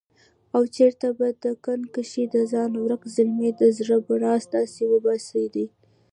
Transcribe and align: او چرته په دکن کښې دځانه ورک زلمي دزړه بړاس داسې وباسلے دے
او 0.55 0.61
چرته 0.75 1.07
په 1.19 1.27
دکن 1.43 1.79
کښې 1.93 2.23
دځانه 2.35 2.77
ورک 2.81 3.03
زلمي 3.15 3.49
دزړه 3.61 3.97
بړاس 4.07 4.43
داسې 4.55 4.81
وباسلے 4.93 5.45
دے 5.55 5.65